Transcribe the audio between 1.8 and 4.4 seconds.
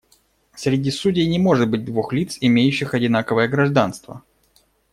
двух лиц, имеющих одинаковое гражданство.